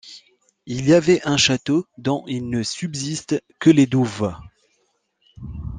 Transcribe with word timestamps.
Il 0.65 0.87
y 0.89 0.95
avait 0.95 1.21
un 1.27 1.37
château 1.37 1.85
dont 1.99 2.23
il 2.25 2.49
ne 2.49 2.63
subsiste 2.63 3.43
que 3.59 3.69
les 3.69 3.85
douves. 3.85 4.33